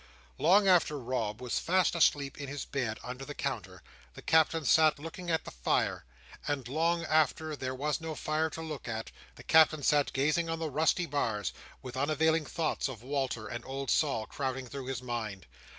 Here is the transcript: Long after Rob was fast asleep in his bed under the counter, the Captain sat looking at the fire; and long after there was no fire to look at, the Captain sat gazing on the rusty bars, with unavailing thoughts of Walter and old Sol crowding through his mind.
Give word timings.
Long 0.39 0.67
after 0.67 0.97
Rob 0.97 1.39
was 1.43 1.59
fast 1.59 1.93
asleep 1.93 2.39
in 2.39 2.47
his 2.47 2.65
bed 2.65 2.99
under 3.03 3.23
the 3.23 3.35
counter, 3.35 3.83
the 4.15 4.23
Captain 4.23 4.65
sat 4.65 4.97
looking 4.97 5.29
at 5.29 5.45
the 5.45 5.51
fire; 5.51 6.05
and 6.47 6.67
long 6.67 7.05
after 7.05 7.55
there 7.55 7.75
was 7.75 8.01
no 8.01 8.15
fire 8.15 8.49
to 8.49 8.63
look 8.63 8.87
at, 8.87 9.11
the 9.35 9.43
Captain 9.43 9.83
sat 9.83 10.11
gazing 10.11 10.49
on 10.49 10.57
the 10.57 10.71
rusty 10.71 11.05
bars, 11.05 11.53
with 11.83 11.95
unavailing 11.95 12.45
thoughts 12.45 12.87
of 12.87 13.03
Walter 13.03 13.45
and 13.47 13.63
old 13.63 13.91
Sol 13.91 14.25
crowding 14.25 14.65
through 14.65 14.87
his 14.87 15.03
mind. 15.03 15.45